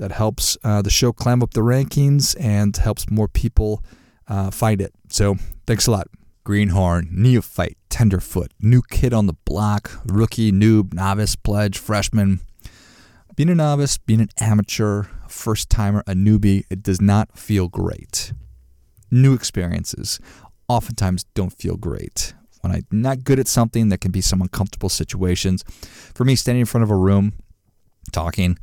That 0.00 0.12
helps 0.12 0.56
uh, 0.64 0.80
the 0.80 0.88
show 0.88 1.12
climb 1.12 1.42
up 1.42 1.52
the 1.52 1.60
rankings 1.60 2.34
and 2.40 2.74
helps 2.74 3.10
more 3.10 3.28
people 3.28 3.84
uh, 4.26 4.50
find 4.50 4.80
it. 4.80 4.94
So 5.10 5.36
thanks 5.66 5.86
a 5.86 5.90
lot. 5.90 6.06
Greenhorn, 6.42 7.08
neophyte, 7.10 7.76
tenderfoot, 7.90 8.50
new 8.58 8.80
kid 8.80 9.12
on 9.12 9.26
the 9.26 9.34
block, 9.44 9.90
rookie, 10.06 10.52
noob, 10.52 10.94
novice, 10.94 11.36
pledge, 11.36 11.76
freshman. 11.76 12.40
Being 13.36 13.50
a 13.50 13.54
novice, 13.54 13.98
being 13.98 14.22
an 14.22 14.30
amateur, 14.40 15.04
first 15.28 15.68
timer, 15.68 16.02
a 16.06 16.14
newbie, 16.14 16.64
it 16.70 16.82
does 16.82 17.02
not 17.02 17.38
feel 17.38 17.68
great. 17.68 18.32
New 19.10 19.34
experiences 19.34 20.18
oftentimes 20.66 21.24
don't 21.34 21.52
feel 21.52 21.76
great. 21.76 22.32
When 22.62 22.72
I'm 22.72 22.86
not 22.90 23.22
good 23.24 23.38
at 23.38 23.48
something, 23.48 23.90
that 23.90 24.00
can 24.00 24.12
be 24.12 24.22
some 24.22 24.40
uncomfortable 24.40 24.88
situations. 24.88 25.62
For 26.14 26.24
me, 26.24 26.36
standing 26.36 26.60
in 26.60 26.66
front 26.66 26.84
of 26.84 26.90
a 26.90 26.96
room, 26.96 27.34
talking, 28.12 28.56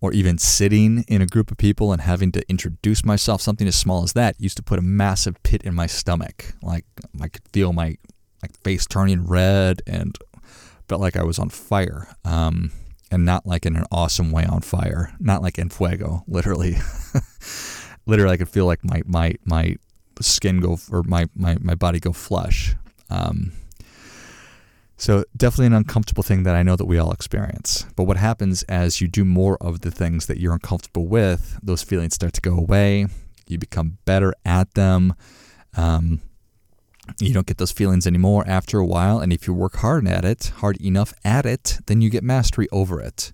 or 0.00 0.12
even 0.12 0.38
sitting 0.38 1.04
in 1.08 1.22
a 1.22 1.26
group 1.26 1.50
of 1.50 1.56
people 1.56 1.92
and 1.92 2.02
having 2.02 2.32
to 2.32 2.48
introduce 2.48 3.04
myself, 3.04 3.40
something 3.40 3.66
as 3.66 3.76
small 3.76 4.02
as 4.02 4.12
that 4.12 4.40
used 4.40 4.56
to 4.56 4.62
put 4.62 4.78
a 4.78 4.82
massive 4.82 5.42
pit 5.42 5.62
in 5.62 5.74
my 5.74 5.86
stomach. 5.86 6.54
Like 6.62 6.84
I 7.20 7.28
could 7.28 7.42
feel 7.52 7.72
my 7.72 7.96
like 8.42 8.56
face 8.62 8.86
turning 8.86 9.26
red 9.26 9.82
and 9.86 10.18
felt 10.88 11.00
like 11.00 11.16
I 11.16 11.24
was 11.24 11.38
on 11.38 11.48
fire. 11.48 12.14
Um, 12.24 12.72
and 13.10 13.24
not 13.24 13.46
like 13.46 13.64
in 13.64 13.76
an 13.76 13.84
awesome 13.92 14.32
way 14.32 14.44
on 14.44 14.60
fire, 14.60 15.14
not 15.20 15.40
like 15.40 15.58
en 15.58 15.68
fuego, 15.68 16.24
literally. 16.28 16.76
literally, 18.06 18.34
I 18.34 18.36
could 18.36 18.48
feel 18.48 18.66
like 18.66 18.84
my 18.84 19.02
my 19.06 19.34
my 19.44 19.76
skin 20.20 20.60
go 20.60 20.78
or 20.90 21.04
my 21.04 21.28
my 21.34 21.56
my 21.60 21.74
body 21.74 22.00
go 22.00 22.12
flush. 22.12 22.74
Um, 23.10 23.52
so, 24.96 25.24
definitely 25.36 25.66
an 25.66 25.72
uncomfortable 25.74 26.22
thing 26.22 26.44
that 26.44 26.54
I 26.54 26.62
know 26.62 26.76
that 26.76 26.84
we 26.84 26.98
all 26.98 27.12
experience. 27.12 27.84
But 27.96 28.04
what 28.04 28.16
happens 28.16 28.62
as 28.64 29.00
you 29.00 29.08
do 29.08 29.24
more 29.24 29.56
of 29.60 29.80
the 29.80 29.90
things 29.90 30.26
that 30.26 30.38
you're 30.38 30.52
uncomfortable 30.52 31.06
with, 31.06 31.58
those 31.62 31.82
feelings 31.82 32.14
start 32.14 32.32
to 32.34 32.40
go 32.40 32.56
away. 32.56 33.06
You 33.46 33.58
become 33.58 33.98
better 34.04 34.32
at 34.44 34.74
them. 34.74 35.14
Um, 35.76 36.20
you 37.20 37.34
don't 37.34 37.46
get 37.46 37.58
those 37.58 37.72
feelings 37.72 38.06
anymore 38.06 38.44
after 38.46 38.78
a 38.78 38.86
while. 38.86 39.18
And 39.18 39.32
if 39.32 39.46
you 39.46 39.52
work 39.52 39.76
hard 39.76 40.06
at 40.06 40.24
it, 40.24 40.52
hard 40.56 40.80
enough 40.80 41.12
at 41.24 41.44
it, 41.44 41.78
then 41.86 42.00
you 42.00 42.08
get 42.08 42.22
mastery 42.22 42.68
over 42.72 43.00
it. 43.00 43.32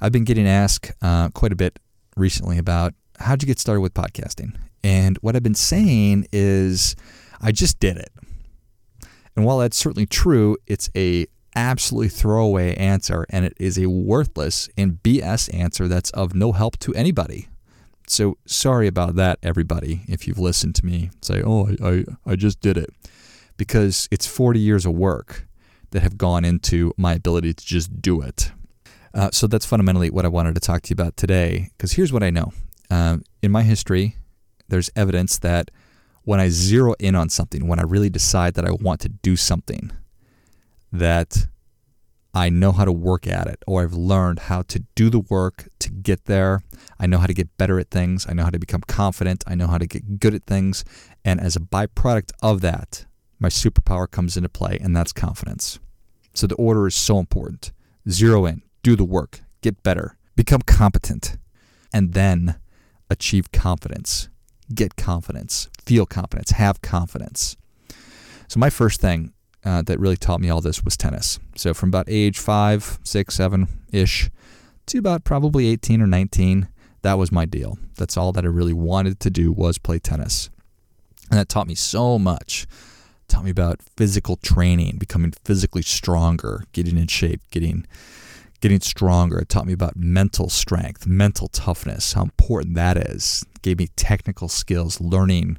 I've 0.00 0.12
been 0.12 0.24
getting 0.24 0.46
asked 0.46 0.92
uh, 1.02 1.30
quite 1.30 1.52
a 1.52 1.56
bit 1.56 1.78
recently 2.16 2.58
about 2.58 2.94
how'd 3.18 3.42
you 3.42 3.46
get 3.46 3.58
started 3.58 3.80
with 3.80 3.94
podcasting? 3.94 4.54
And 4.84 5.16
what 5.18 5.34
I've 5.34 5.42
been 5.42 5.54
saying 5.54 6.26
is, 6.30 6.94
I 7.40 7.52
just 7.52 7.80
did 7.80 7.96
it. 7.96 8.12
And 9.38 9.46
while 9.46 9.58
that's 9.58 9.76
certainly 9.76 10.04
true, 10.04 10.56
it's 10.66 10.90
a 10.96 11.28
absolutely 11.54 12.08
throwaway 12.08 12.74
answer 12.74 13.24
and 13.30 13.44
it 13.44 13.54
is 13.56 13.78
a 13.78 13.88
worthless 13.88 14.68
and 14.76 15.00
BS 15.00 15.54
answer 15.54 15.86
that's 15.86 16.10
of 16.10 16.34
no 16.34 16.50
help 16.50 16.76
to 16.80 16.92
anybody. 16.94 17.46
So 18.08 18.36
sorry 18.46 18.88
about 18.88 19.14
that, 19.14 19.38
everybody, 19.40 20.00
if 20.08 20.26
you've 20.26 20.40
listened 20.40 20.74
to 20.74 20.84
me 20.84 21.10
say, 21.22 21.40
oh, 21.46 21.68
I, 21.68 21.88
I, 21.88 22.04
I 22.26 22.34
just 22.34 22.60
did 22.60 22.76
it. 22.76 22.90
Because 23.56 24.08
it's 24.10 24.26
40 24.26 24.58
years 24.58 24.84
of 24.84 24.94
work 24.94 25.46
that 25.92 26.02
have 26.02 26.18
gone 26.18 26.44
into 26.44 26.92
my 26.96 27.14
ability 27.14 27.54
to 27.54 27.64
just 27.64 28.02
do 28.02 28.20
it. 28.20 28.50
Uh, 29.14 29.30
so 29.32 29.46
that's 29.46 29.66
fundamentally 29.66 30.10
what 30.10 30.24
I 30.24 30.28
wanted 30.28 30.56
to 30.56 30.60
talk 30.60 30.82
to 30.82 30.90
you 30.90 30.94
about 30.94 31.16
today. 31.16 31.70
Because 31.76 31.92
here's 31.92 32.12
what 32.12 32.24
I 32.24 32.30
know 32.30 32.52
uh, 32.90 33.18
in 33.40 33.52
my 33.52 33.62
history, 33.62 34.16
there's 34.66 34.90
evidence 34.96 35.38
that 35.38 35.70
when 36.28 36.40
I 36.40 36.50
zero 36.50 36.92
in 36.98 37.14
on 37.14 37.30
something, 37.30 37.66
when 37.66 37.78
I 37.78 37.84
really 37.84 38.10
decide 38.10 38.52
that 38.52 38.66
I 38.66 38.70
want 38.70 39.00
to 39.00 39.08
do 39.08 39.34
something, 39.34 39.90
that 40.92 41.46
I 42.34 42.50
know 42.50 42.70
how 42.70 42.84
to 42.84 42.92
work 42.92 43.26
at 43.26 43.46
it, 43.46 43.62
or 43.66 43.82
I've 43.82 43.94
learned 43.94 44.40
how 44.40 44.60
to 44.60 44.80
do 44.94 45.08
the 45.08 45.20
work 45.20 45.70
to 45.78 45.90
get 45.90 46.26
there. 46.26 46.60
I 47.00 47.06
know 47.06 47.16
how 47.16 47.24
to 47.24 47.32
get 47.32 47.56
better 47.56 47.80
at 47.80 47.90
things. 47.90 48.26
I 48.28 48.34
know 48.34 48.44
how 48.44 48.50
to 48.50 48.58
become 48.58 48.82
confident. 48.82 49.42
I 49.46 49.54
know 49.54 49.68
how 49.68 49.78
to 49.78 49.86
get 49.86 50.20
good 50.20 50.34
at 50.34 50.44
things. 50.44 50.84
And 51.24 51.40
as 51.40 51.56
a 51.56 51.60
byproduct 51.60 52.32
of 52.42 52.60
that, 52.60 53.06
my 53.38 53.48
superpower 53.48 54.06
comes 54.10 54.36
into 54.36 54.50
play, 54.50 54.76
and 54.82 54.94
that's 54.94 55.14
confidence. 55.14 55.78
So 56.34 56.46
the 56.46 56.56
order 56.56 56.86
is 56.86 56.94
so 56.94 57.18
important. 57.18 57.72
Zero 58.10 58.44
in, 58.44 58.60
do 58.82 58.96
the 58.96 59.04
work, 59.04 59.40
get 59.62 59.82
better, 59.82 60.18
become 60.36 60.60
competent, 60.60 61.38
and 61.90 62.12
then 62.12 62.56
achieve 63.08 63.50
confidence 63.50 64.28
get 64.74 64.96
confidence, 64.96 65.68
feel 65.84 66.06
confidence, 66.06 66.52
have 66.52 66.82
confidence. 66.82 67.56
So, 68.48 68.58
my 68.58 68.70
first 68.70 69.00
thing 69.00 69.32
uh, 69.64 69.82
that 69.82 70.00
really 70.00 70.16
taught 70.16 70.40
me 70.40 70.50
all 70.50 70.60
this 70.60 70.84
was 70.84 70.96
tennis. 70.96 71.38
So, 71.56 71.74
from 71.74 71.90
about 71.90 72.06
age 72.08 72.38
five, 72.38 72.98
six, 73.02 73.34
seven 73.34 73.68
ish 73.92 74.30
to 74.86 74.98
about 74.98 75.24
probably 75.24 75.68
18 75.68 76.00
or 76.00 76.06
19, 76.06 76.68
that 77.02 77.18
was 77.18 77.30
my 77.30 77.44
deal. 77.44 77.78
That's 77.96 78.16
all 78.16 78.32
that 78.32 78.44
I 78.44 78.48
really 78.48 78.72
wanted 78.72 79.20
to 79.20 79.30
do 79.30 79.52
was 79.52 79.78
play 79.78 79.98
tennis. 79.98 80.50
And 81.30 81.38
that 81.38 81.48
taught 81.48 81.66
me 81.66 81.74
so 81.74 82.18
much. 82.18 82.62
It 82.62 83.28
taught 83.28 83.44
me 83.44 83.50
about 83.50 83.82
physical 83.96 84.36
training, 84.36 84.96
becoming 84.98 85.32
physically 85.44 85.82
stronger, 85.82 86.64
getting 86.72 86.96
in 86.96 87.06
shape, 87.06 87.42
getting 87.50 87.86
getting 88.60 88.80
stronger. 88.80 89.38
It 89.38 89.48
taught 89.48 89.66
me 89.66 89.72
about 89.72 89.96
mental 89.96 90.48
strength, 90.48 91.06
mental 91.06 91.48
toughness, 91.48 92.12
how 92.12 92.22
important 92.22 92.74
that 92.74 92.96
is. 92.96 93.44
It 93.56 93.62
gave 93.62 93.78
me 93.78 93.88
technical 93.96 94.48
skills, 94.48 95.00
learning 95.00 95.58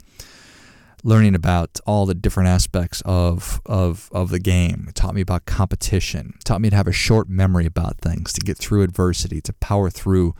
learning 1.03 1.35
about 1.35 1.79
all 1.85 2.05
the 2.05 2.13
different 2.13 2.49
aspects 2.49 3.01
of, 3.05 3.61
of, 3.65 4.09
of 4.11 4.29
the 4.29 4.39
game. 4.39 4.85
It 4.89 4.95
taught 4.95 5.15
me 5.15 5.21
about 5.21 5.45
competition. 5.45 6.33
It 6.35 6.43
taught 6.43 6.61
me 6.61 6.69
to 6.69 6.75
have 6.75 6.87
a 6.87 6.91
short 6.91 7.29
memory 7.29 7.65
about 7.65 7.99
things, 7.99 8.33
to 8.33 8.41
get 8.41 8.57
through 8.57 8.83
adversity, 8.83 9.41
to 9.41 9.53
power 9.53 9.89
through 9.89 10.35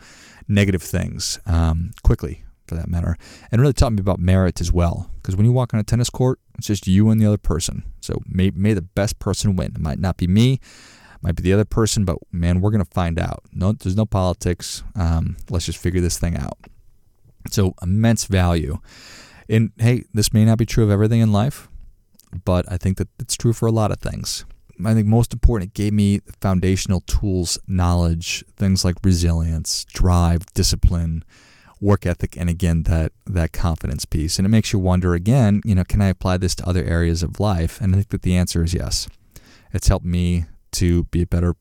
negative 0.48 0.82
things 0.82 1.38
um, 1.46 1.92
quickly, 2.02 2.44
for 2.66 2.74
that 2.74 2.88
matter. 2.88 3.16
And 3.50 3.60
really 3.60 3.72
taught 3.72 3.92
me 3.92 4.00
about 4.00 4.18
merit 4.18 4.60
as 4.60 4.72
well. 4.72 5.10
Because 5.16 5.36
when 5.36 5.46
you 5.46 5.52
walk 5.52 5.72
on 5.72 5.80
a 5.80 5.84
tennis 5.84 6.10
court, 6.10 6.40
it's 6.58 6.66
just 6.66 6.86
you 6.86 7.08
and 7.10 7.20
the 7.20 7.26
other 7.26 7.38
person. 7.38 7.84
So 8.00 8.20
may, 8.26 8.50
may 8.50 8.74
the 8.74 8.82
best 8.82 9.18
person 9.18 9.56
win. 9.56 9.72
It 9.74 9.80
might 9.80 9.98
not 9.98 10.16
be 10.16 10.26
me 10.26 10.60
might 11.22 11.36
be 11.36 11.42
the 11.42 11.52
other 11.52 11.64
person, 11.64 12.04
but 12.04 12.18
man, 12.32 12.60
we're 12.60 12.70
going 12.70 12.84
to 12.84 12.90
find 12.90 13.18
out. 13.18 13.44
No, 13.52 13.72
there's 13.72 13.96
no 13.96 14.06
politics. 14.06 14.82
Um, 14.94 15.36
let's 15.50 15.66
just 15.66 15.78
figure 15.78 16.00
this 16.00 16.18
thing 16.18 16.36
out. 16.36 16.58
So 17.50 17.74
immense 17.82 18.24
value. 18.24 18.78
And 19.48 19.72
hey, 19.78 20.04
this 20.14 20.32
may 20.32 20.44
not 20.44 20.58
be 20.58 20.66
true 20.66 20.84
of 20.84 20.90
everything 20.90 21.20
in 21.20 21.32
life, 21.32 21.68
but 22.44 22.70
I 22.70 22.76
think 22.76 22.98
that 22.98 23.08
it's 23.18 23.36
true 23.36 23.52
for 23.52 23.66
a 23.66 23.72
lot 23.72 23.90
of 23.90 23.98
things. 23.98 24.44
I 24.84 24.94
think 24.94 25.06
most 25.06 25.32
important, 25.32 25.70
it 25.70 25.74
gave 25.74 25.92
me 25.92 26.20
foundational 26.40 27.00
tools, 27.02 27.58
knowledge, 27.66 28.44
things 28.56 28.84
like 28.84 28.96
resilience, 29.02 29.84
drive, 29.84 30.46
discipline, 30.54 31.24
work 31.80 32.06
ethic, 32.06 32.36
and 32.36 32.48
again 32.48 32.84
that 32.84 33.12
that 33.26 33.52
confidence 33.52 34.04
piece. 34.04 34.38
And 34.38 34.46
it 34.46 34.50
makes 34.50 34.72
you 34.72 34.78
wonder 34.78 35.14
again, 35.14 35.60
you 35.64 35.74
know, 35.74 35.84
can 35.84 36.00
I 36.00 36.08
apply 36.08 36.38
this 36.38 36.54
to 36.56 36.68
other 36.68 36.84
areas 36.84 37.22
of 37.22 37.40
life? 37.40 37.80
And 37.80 37.94
I 37.94 37.98
think 37.98 38.08
that 38.10 38.22
the 38.22 38.36
answer 38.36 38.62
is 38.62 38.72
yes. 38.72 39.08
It's 39.72 39.88
helped 39.88 40.06
me 40.06 40.46
to 40.72 41.04
be 41.04 41.22
a 41.22 41.26
better 41.26 41.54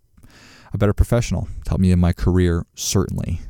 a 0.71 0.77
better 0.77 0.93
professional. 0.93 1.47
It's 1.59 1.69
helped 1.69 1.81
me 1.81 1.91
in 1.91 1.99
my 1.99 2.13
career 2.13 2.65
certainly 2.75 3.41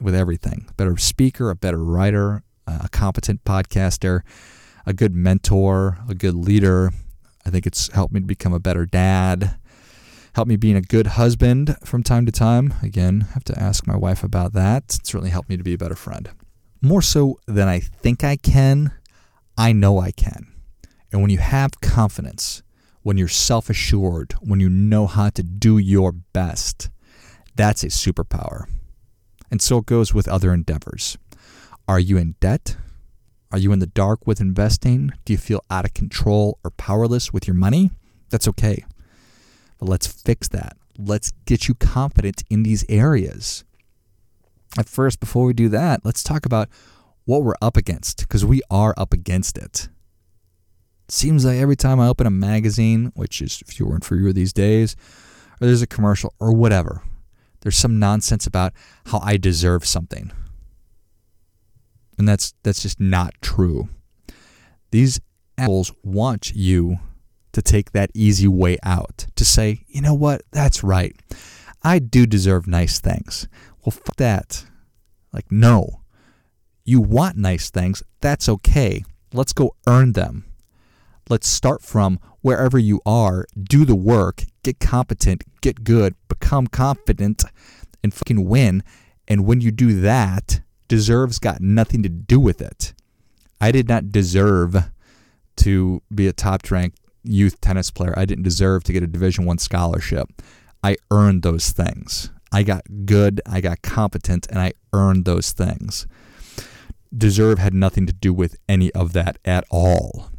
with 0.00 0.14
everything. 0.14 0.66
A 0.70 0.74
better 0.74 0.96
speaker, 0.96 1.50
a 1.50 1.54
better 1.54 1.84
writer, 1.84 2.42
a 2.66 2.88
competent 2.88 3.44
podcaster, 3.44 4.22
a 4.86 4.92
good 4.92 5.14
mentor, 5.14 5.98
a 6.08 6.14
good 6.14 6.34
leader. 6.34 6.90
I 7.44 7.50
think 7.50 7.66
it's 7.66 7.92
helped 7.92 8.14
me 8.14 8.20
to 8.20 8.26
become 8.26 8.52
a 8.52 8.60
better 8.60 8.86
dad. 8.86 9.56
Helped 10.34 10.48
me 10.48 10.56
being 10.56 10.76
a 10.76 10.82
good 10.82 11.08
husband 11.08 11.76
from 11.84 12.02
time 12.02 12.24
to 12.24 12.32
time. 12.32 12.74
Again, 12.82 13.22
have 13.34 13.44
to 13.44 13.58
ask 13.58 13.86
my 13.86 13.96
wife 13.96 14.24
about 14.24 14.54
that. 14.54 14.84
It 14.94 15.06
certainly 15.06 15.30
helped 15.30 15.50
me 15.50 15.58
to 15.58 15.62
be 15.62 15.74
a 15.74 15.78
better 15.78 15.94
friend. 15.94 16.30
More 16.80 17.02
so 17.02 17.38
than 17.46 17.68
I 17.68 17.80
think 17.80 18.24
I 18.24 18.36
can, 18.36 18.92
I 19.58 19.72
know 19.72 20.00
I 20.00 20.10
can. 20.10 20.46
And 21.12 21.20
when 21.20 21.30
you 21.30 21.38
have 21.38 21.80
confidence, 21.80 22.62
when 23.02 23.18
you're 23.18 23.28
self 23.28 23.68
assured, 23.68 24.32
when 24.40 24.60
you 24.60 24.68
know 24.68 25.06
how 25.06 25.30
to 25.30 25.42
do 25.42 25.78
your 25.78 26.12
best, 26.12 26.90
that's 27.54 27.82
a 27.82 27.88
superpower. 27.88 28.66
And 29.50 29.60
so 29.60 29.78
it 29.78 29.86
goes 29.86 30.14
with 30.14 30.28
other 30.28 30.52
endeavors. 30.52 31.18
Are 31.86 32.00
you 32.00 32.16
in 32.16 32.36
debt? 32.40 32.76
Are 33.50 33.58
you 33.58 33.72
in 33.72 33.80
the 33.80 33.86
dark 33.86 34.26
with 34.26 34.40
investing? 34.40 35.12
Do 35.24 35.32
you 35.34 35.38
feel 35.38 35.62
out 35.70 35.84
of 35.84 35.92
control 35.92 36.58
or 36.64 36.70
powerless 36.70 37.32
with 37.32 37.46
your 37.46 37.54
money? 37.54 37.90
That's 38.30 38.48
okay. 38.48 38.84
But 39.78 39.88
let's 39.88 40.06
fix 40.06 40.48
that. 40.48 40.76
Let's 40.96 41.32
get 41.44 41.68
you 41.68 41.74
confident 41.74 42.44
in 42.48 42.62
these 42.62 42.84
areas. 42.88 43.64
At 44.78 44.88
first, 44.88 45.20
before 45.20 45.44
we 45.44 45.52
do 45.52 45.68
that, 45.68 46.00
let's 46.04 46.22
talk 46.22 46.46
about 46.46 46.70
what 47.24 47.42
we're 47.42 47.54
up 47.60 47.76
against 47.76 48.20
because 48.20 48.44
we 48.44 48.62
are 48.70 48.94
up 48.96 49.12
against 49.12 49.58
it. 49.58 49.88
Seems 51.12 51.44
like 51.44 51.58
every 51.58 51.76
time 51.76 52.00
I 52.00 52.08
open 52.08 52.26
a 52.26 52.30
magazine, 52.30 53.12
which 53.14 53.42
is 53.42 53.62
fewer 53.66 53.92
and 53.92 54.02
fewer 54.02 54.32
these 54.32 54.54
days, 54.54 54.96
or 55.60 55.66
there's 55.66 55.82
a 55.82 55.86
commercial 55.86 56.32
or 56.40 56.54
whatever, 56.54 57.02
there's 57.60 57.76
some 57.76 57.98
nonsense 57.98 58.46
about 58.46 58.72
how 59.04 59.20
I 59.22 59.36
deserve 59.36 59.84
something. 59.84 60.32
And 62.16 62.26
that's 62.26 62.54
that's 62.62 62.80
just 62.80 62.98
not 62.98 63.34
true. 63.42 63.90
These 64.90 65.20
apples 65.58 65.92
want 66.02 66.52
you 66.54 66.96
to 67.52 67.60
take 67.60 67.92
that 67.92 68.10
easy 68.14 68.48
way 68.48 68.78
out, 68.82 69.26
to 69.36 69.44
say, 69.44 69.84
you 69.88 70.00
know 70.00 70.14
what, 70.14 70.40
that's 70.50 70.82
right. 70.82 71.14
I 71.82 71.98
do 71.98 72.24
deserve 72.24 72.66
nice 72.66 73.00
things. 73.00 73.48
Well, 73.84 73.90
fuck 73.92 74.16
that. 74.16 74.64
Like, 75.30 75.52
no. 75.52 76.00
You 76.86 77.02
want 77.02 77.36
nice 77.36 77.68
things. 77.68 78.02
That's 78.22 78.48
okay. 78.48 79.04
Let's 79.34 79.52
go 79.52 79.76
earn 79.86 80.12
them. 80.12 80.46
Let's 81.32 81.48
start 81.48 81.80
from 81.80 82.20
wherever 82.42 82.78
you 82.78 83.00
are, 83.06 83.46
do 83.58 83.86
the 83.86 83.94
work, 83.94 84.44
get 84.62 84.80
competent, 84.80 85.44
get 85.62 85.82
good, 85.82 86.14
become 86.28 86.66
confident, 86.66 87.42
and 88.04 88.12
fucking 88.12 88.46
win. 88.46 88.82
And 89.26 89.46
when 89.46 89.62
you 89.62 89.70
do 89.70 89.98
that, 90.02 90.60
deserves 90.88 91.38
got 91.38 91.62
nothing 91.62 92.02
to 92.02 92.10
do 92.10 92.38
with 92.38 92.60
it. 92.60 92.92
I 93.62 93.72
did 93.72 93.88
not 93.88 94.12
deserve 94.12 94.90
to 95.56 96.02
be 96.14 96.28
a 96.28 96.34
top 96.34 96.70
ranked 96.70 96.98
youth 97.24 97.62
tennis 97.62 97.90
player. 97.90 98.12
I 98.14 98.26
didn't 98.26 98.44
deserve 98.44 98.84
to 98.84 98.92
get 98.92 99.02
a 99.02 99.06
Division 99.06 99.46
1 99.46 99.56
scholarship. 99.56 100.28
I 100.84 100.98
earned 101.10 101.44
those 101.44 101.70
things. 101.70 102.28
I 102.52 102.62
got 102.62 103.06
good, 103.06 103.40
I 103.46 103.62
got 103.62 103.80
competent, 103.80 104.48
and 104.50 104.58
I 104.58 104.72
earned 104.92 105.24
those 105.24 105.52
things. 105.52 106.06
Deserve 107.16 107.58
had 107.58 107.72
nothing 107.72 108.06
to 108.06 108.12
do 108.12 108.34
with 108.34 108.58
any 108.68 108.92
of 108.92 109.14
that 109.14 109.38
at 109.46 109.64
all. 109.70 110.31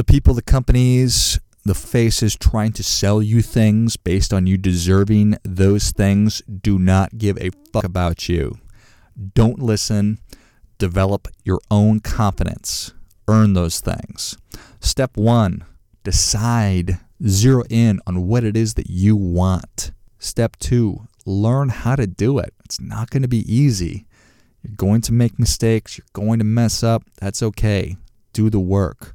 The 0.00 0.04
people, 0.04 0.32
the 0.32 0.40
companies, 0.40 1.38
the 1.66 1.74
faces 1.74 2.34
trying 2.34 2.72
to 2.72 2.82
sell 2.82 3.20
you 3.20 3.42
things 3.42 3.98
based 3.98 4.32
on 4.32 4.46
you 4.46 4.56
deserving 4.56 5.36
those 5.42 5.90
things 5.90 6.40
do 6.48 6.78
not 6.78 7.18
give 7.18 7.36
a 7.36 7.50
fuck 7.70 7.84
about 7.84 8.26
you. 8.26 8.58
Don't 9.34 9.58
listen. 9.58 10.18
Develop 10.78 11.28
your 11.44 11.60
own 11.70 12.00
confidence. 12.00 12.94
Earn 13.28 13.52
those 13.52 13.80
things. 13.80 14.38
Step 14.80 15.18
one 15.18 15.64
decide, 16.02 16.98
zero 17.26 17.64
in 17.68 18.00
on 18.06 18.26
what 18.26 18.42
it 18.42 18.56
is 18.56 18.72
that 18.74 18.88
you 18.88 19.16
want. 19.16 19.92
Step 20.18 20.56
two 20.56 21.08
learn 21.26 21.68
how 21.68 21.94
to 21.94 22.06
do 22.06 22.38
it. 22.38 22.54
It's 22.64 22.80
not 22.80 23.10
going 23.10 23.20
to 23.20 23.28
be 23.28 23.44
easy. 23.54 24.06
You're 24.62 24.76
going 24.76 25.02
to 25.02 25.12
make 25.12 25.38
mistakes. 25.38 25.98
You're 25.98 26.06
going 26.14 26.38
to 26.38 26.44
mess 26.46 26.82
up. 26.82 27.02
That's 27.20 27.42
okay. 27.42 27.98
Do 28.32 28.48
the 28.48 28.60
work. 28.60 29.14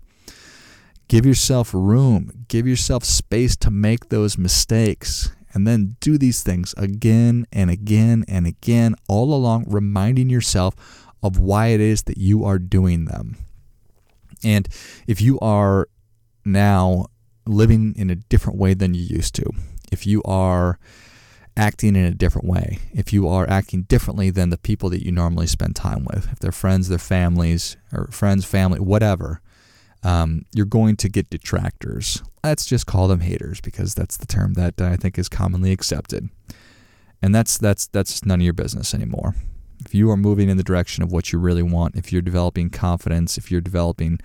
Give 1.07 1.25
yourself 1.25 1.73
room. 1.73 2.45
Give 2.47 2.67
yourself 2.67 3.03
space 3.03 3.55
to 3.57 3.71
make 3.71 4.09
those 4.09 4.37
mistakes. 4.37 5.31
And 5.53 5.65
then 5.65 5.95
do 6.01 6.17
these 6.17 6.43
things 6.43 6.73
again 6.77 7.47
and 7.51 7.69
again 7.69 8.25
and 8.27 8.45
again, 8.45 8.95
all 9.07 9.33
along, 9.33 9.65
reminding 9.67 10.29
yourself 10.29 10.75
of 11.23 11.39
why 11.39 11.67
it 11.67 11.79
is 11.79 12.03
that 12.03 12.17
you 12.17 12.43
are 12.43 12.59
doing 12.59 13.05
them. 13.05 13.37
And 14.43 14.67
if 15.07 15.21
you 15.21 15.39
are 15.39 15.87
now 16.43 17.07
living 17.45 17.93
in 17.97 18.09
a 18.09 18.15
different 18.15 18.59
way 18.59 18.73
than 18.73 18.93
you 18.93 19.01
used 19.01 19.33
to, 19.35 19.49
if 19.91 20.05
you 20.05 20.21
are 20.23 20.77
acting 21.57 21.95
in 21.95 22.03
a 22.03 22.13
different 22.13 22.47
way, 22.47 22.79
if 22.93 23.13
you 23.13 23.27
are 23.27 23.49
acting 23.49 23.83
differently 23.83 24.29
than 24.29 24.49
the 24.49 24.57
people 24.57 24.89
that 24.89 25.05
you 25.05 25.11
normally 25.11 25.47
spend 25.47 25.75
time 25.75 26.05
with, 26.05 26.31
if 26.31 26.39
they're 26.39 26.51
friends, 26.51 26.89
their 26.89 26.97
families, 26.97 27.77
or 27.93 28.07
friends, 28.11 28.45
family, 28.45 28.79
whatever, 28.79 29.41
um, 30.05 30.45
you're 30.53 30.67
going 30.67 30.95
to 30.97 31.09
get 31.09 31.31
detractors. 31.31 32.21
Let's 32.43 32.67
just 32.67 32.85
call 32.85 33.07
them 33.07 33.21
haters 33.21 33.59
because 33.59 33.95
that's 33.95 34.17
the 34.17 34.27
term 34.27 34.53
that 34.53 34.79
I 34.79 34.97
think 34.97 35.17
is 35.17 35.27
commonly 35.27 35.71
accepted. 35.71 36.29
And 37.23 37.33
that's 37.33 37.57
that's 37.57 37.87
that's 37.87 38.23
none 38.23 38.39
of 38.39 38.43
your 38.43 38.53
business 38.53 38.93
anymore. 38.93 39.33
If 39.83 39.95
you 39.95 40.11
are 40.11 40.17
moving 40.17 40.47
in 40.47 40.57
the 40.57 40.63
direction 40.63 41.03
of 41.03 41.11
what 41.11 41.33
you 41.33 41.39
really 41.39 41.63
want, 41.63 41.95
if 41.95 42.13
you're 42.13 42.21
developing 42.21 42.69
confidence, 42.69 43.35
if 43.37 43.49
you're 43.49 43.61
developing 43.61 44.19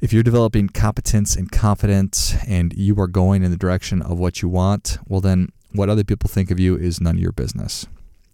if 0.00 0.10
you're 0.12 0.22
developing 0.22 0.68
competence 0.68 1.36
and 1.36 1.52
confidence 1.52 2.34
and 2.48 2.72
you 2.72 2.98
are 2.98 3.06
going 3.06 3.44
in 3.44 3.50
the 3.50 3.58
direction 3.58 4.00
of 4.00 4.18
what 4.18 4.40
you 4.40 4.48
want, 4.48 4.98
well, 5.06 5.20
then 5.20 5.48
what 5.72 5.90
other 5.90 6.02
people 6.02 6.30
think 6.30 6.50
of 6.50 6.58
you 6.58 6.76
is 6.76 6.98
none 6.98 7.16
of 7.16 7.20
your 7.20 7.32
business. 7.32 7.86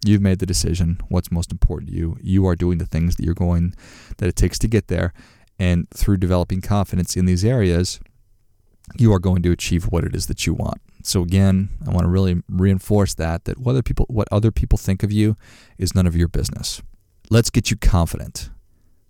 You've 0.05 0.21
made 0.21 0.39
the 0.39 0.45
decision 0.45 1.01
what's 1.09 1.31
most 1.31 1.51
important 1.51 1.91
to 1.91 1.97
you. 1.97 2.17
You 2.21 2.47
are 2.47 2.55
doing 2.55 2.77
the 2.77 2.85
things 2.85 3.17
that 3.17 3.25
you're 3.25 3.35
going, 3.35 3.75
that 4.17 4.29
it 4.29 4.37
takes 4.37 4.57
to 4.59 4.67
get 4.69 4.87
there. 4.87 5.13
And 5.59 5.89
through 5.91 6.17
developing 6.17 6.61
confidence 6.61 7.17
in 7.17 7.25
these 7.25 7.43
areas, 7.43 7.99
you 8.97 9.13
are 9.13 9.19
going 9.19 9.41
to 9.43 9.51
achieve 9.51 9.85
what 9.85 10.03
it 10.03 10.15
is 10.15 10.27
that 10.27 10.47
you 10.47 10.53
want. 10.53 10.81
So 11.03 11.21
again, 11.21 11.69
I 11.85 11.91
want 11.91 12.03
to 12.03 12.09
really 12.09 12.41
reinforce 12.49 13.13
that 13.15 13.45
that 13.45 13.59
what 13.59 13.71
other 13.71 13.83
people 13.83 14.05
what 14.09 14.27
other 14.31 14.51
people 14.51 14.77
think 14.77 15.03
of 15.03 15.11
you 15.11 15.35
is 15.77 15.95
none 15.95 16.07
of 16.07 16.15
your 16.15 16.27
business. 16.27 16.81
Let's 17.29 17.49
get 17.49 17.69
you 17.69 17.77
confident. 17.77 18.49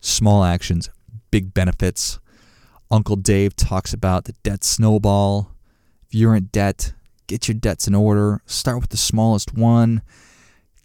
Small 0.01 0.43
actions, 0.43 0.89
big 1.31 1.53
benefits. 1.53 2.19
Uncle 2.91 3.15
Dave 3.15 3.55
talks 3.55 3.93
about 3.93 4.25
the 4.25 4.33
debt 4.43 4.63
snowball. 4.63 5.51
If 6.07 6.15
you're 6.15 6.35
in 6.35 6.45
debt, 6.45 6.93
get 7.27 7.47
your 7.47 7.55
debts 7.55 7.87
in 7.87 7.95
order. 7.95 8.41
Start 8.45 8.81
with 8.81 8.89
the 8.89 8.97
smallest 8.97 9.53
one. 9.53 10.01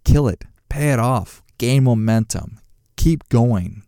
Kill 0.05 0.29
it. 0.29 0.45
Pay 0.69 0.93
it 0.93 0.99
off. 0.99 1.43
Gain 1.59 1.85
momentum. 1.85 2.61
Keep 2.97 3.29
going. 3.29 3.83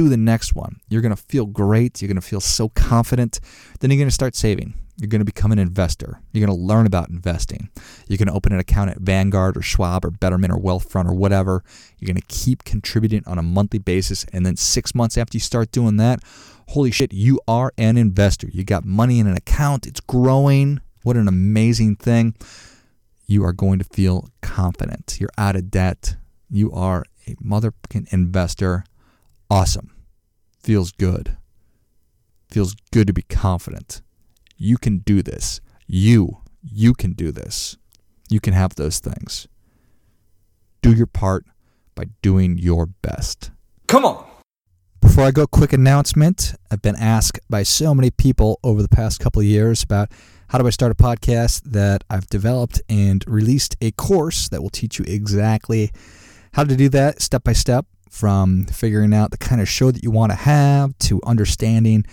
Do 0.00 0.08
the 0.08 0.16
next 0.16 0.54
one. 0.54 0.80
You're 0.88 1.02
going 1.02 1.14
to 1.14 1.22
feel 1.22 1.44
great. 1.44 2.00
You're 2.00 2.08
going 2.08 2.14
to 2.14 2.26
feel 2.26 2.40
so 2.40 2.70
confident. 2.70 3.38
Then 3.80 3.90
you're 3.90 3.98
going 3.98 4.08
to 4.08 4.14
start 4.14 4.34
saving. 4.34 4.72
You're 4.96 5.08
going 5.08 5.20
to 5.20 5.26
become 5.26 5.52
an 5.52 5.58
investor. 5.58 6.22
You're 6.32 6.46
going 6.46 6.58
to 6.58 6.64
learn 6.64 6.86
about 6.86 7.10
investing. 7.10 7.68
You're 8.08 8.16
going 8.16 8.28
to 8.28 8.32
open 8.32 8.54
an 8.54 8.60
account 8.60 8.92
at 8.92 8.96
Vanguard 8.96 9.58
or 9.58 9.60
Schwab 9.60 10.06
or 10.06 10.10
Betterment 10.10 10.54
or 10.54 10.56
Wealthfront 10.58 11.06
or 11.06 11.12
whatever. 11.12 11.62
You're 11.98 12.06
going 12.06 12.16
to 12.16 12.34
keep 12.34 12.64
contributing 12.64 13.22
on 13.26 13.38
a 13.38 13.42
monthly 13.42 13.78
basis. 13.78 14.24
And 14.32 14.46
then 14.46 14.56
six 14.56 14.94
months 14.94 15.18
after 15.18 15.36
you 15.36 15.40
start 15.40 15.70
doing 15.70 15.98
that, 15.98 16.20
holy 16.68 16.92
shit, 16.92 17.12
you 17.12 17.38
are 17.46 17.70
an 17.76 17.98
investor. 17.98 18.48
You 18.50 18.64
got 18.64 18.86
money 18.86 19.18
in 19.18 19.26
an 19.26 19.36
account, 19.36 19.86
it's 19.86 20.00
growing. 20.00 20.80
What 21.02 21.18
an 21.18 21.28
amazing 21.28 21.96
thing. 21.96 22.36
You 23.26 23.44
are 23.44 23.52
going 23.52 23.80
to 23.80 23.84
feel 23.84 24.30
confident. 24.40 25.18
You're 25.20 25.28
out 25.36 25.56
of 25.56 25.70
debt. 25.70 26.16
You 26.48 26.72
are 26.72 27.04
a 27.26 27.34
motherfucking 27.34 28.10
investor. 28.14 28.84
Awesome. 29.50 29.90
Feels 30.62 30.92
good. 30.92 31.36
Feels 32.50 32.74
good 32.92 33.06
to 33.06 33.12
be 33.12 33.22
confident. 33.22 34.02
You 34.56 34.76
can 34.76 34.98
do 34.98 35.22
this. 35.22 35.60
You, 35.86 36.38
you 36.62 36.92
can 36.92 37.12
do 37.12 37.32
this. 37.32 37.76
You 38.28 38.40
can 38.40 38.52
have 38.52 38.74
those 38.74 38.98
things. 38.98 39.48
Do 40.82 40.92
your 40.92 41.06
part 41.06 41.44
by 41.94 42.04
doing 42.22 42.58
your 42.58 42.86
best. 42.86 43.50
Come 43.86 44.04
on. 44.04 44.26
Before 45.00 45.24
I 45.24 45.30
go, 45.30 45.46
quick 45.46 45.72
announcement. 45.72 46.54
I've 46.70 46.82
been 46.82 46.96
asked 46.96 47.40
by 47.48 47.62
so 47.62 47.94
many 47.94 48.10
people 48.10 48.60
over 48.62 48.82
the 48.82 48.88
past 48.88 49.18
couple 49.18 49.40
of 49.40 49.46
years 49.46 49.82
about 49.82 50.10
how 50.48 50.58
do 50.58 50.66
I 50.66 50.70
start 50.70 50.92
a 50.92 50.94
podcast 50.94 51.62
that 51.64 52.04
I've 52.10 52.26
developed 52.26 52.82
and 52.88 53.24
released 53.26 53.76
a 53.80 53.92
course 53.92 54.48
that 54.50 54.62
will 54.62 54.70
teach 54.70 54.98
you 54.98 55.04
exactly 55.08 55.90
how 56.52 56.64
to 56.64 56.76
do 56.76 56.88
that 56.90 57.22
step 57.22 57.44
by 57.44 57.54
step 57.54 57.86
from 58.10 58.66
figuring 58.66 59.14
out 59.14 59.30
the 59.30 59.38
kind 59.38 59.62
of 59.62 59.68
show 59.68 59.90
that 59.90 60.02
you 60.02 60.10
want 60.10 60.32
to 60.32 60.36
have 60.36 60.98
to 60.98 61.20
understanding 61.24 62.04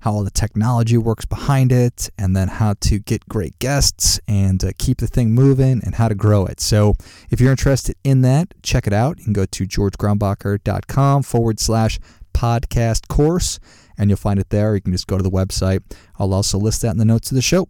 how 0.00 0.12
all 0.12 0.22
the 0.22 0.30
technology 0.30 0.96
works 0.96 1.24
behind 1.24 1.72
it, 1.72 2.10
and 2.16 2.36
then 2.36 2.46
how 2.46 2.74
to 2.74 3.00
get 3.00 3.28
great 3.28 3.58
guests 3.58 4.20
and 4.28 4.62
uh, 4.62 4.70
keep 4.78 4.98
the 4.98 5.06
thing 5.08 5.32
moving 5.32 5.80
and 5.84 5.96
how 5.96 6.06
to 6.06 6.14
grow 6.14 6.46
it. 6.46 6.60
So 6.60 6.94
if 7.30 7.40
you're 7.40 7.50
interested 7.50 7.96
in 8.04 8.20
that, 8.22 8.54
check 8.62 8.86
it 8.86 8.92
out. 8.92 9.18
You 9.18 9.24
can 9.24 9.32
go 9.32 9.46
to 9.46 9.66
georgegrumbacher.com 9.66 11.22
forward 11.24 11.58
slash 11.58 11.98
podcast 12.32 13.08
course, 13.08 13.58
and 13.98 14.08
you'll 14.08 14.18
find 14.18 14.38
it 14.38 14.50
there. 14.50 14.76
You 14.76 14.82
can 14.82 14.92
just 14.92 15.08
go 15.08 15.16
to 15.16 15.24
the 15.24 15.30
website. 15.30 15.82
I'll 16.20 16.34
also 16.34 16.58
list 16.58 16.82
that 16.82 16.90
in 16.90 16.98
the 16.98 17.04
notes 17.04 17.32
of 17.32 17.34
the 17.34 17.42
show. 17.42 17.68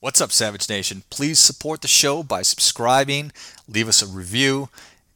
What's 0.00 0.20
up, 0.20 0.32
Savage 0.32 0.68
Nation? 0.68 1.04
Please 1.10 1.38
support 1.38 1.82
the 1.82 1.88
show 1.88 2.22
by 2.22 2.40
subscribing, 2.40 3.32
leave 3.68 3.86
us 3.86 4.02
a 4.02 4.06
review, 4.06 4.70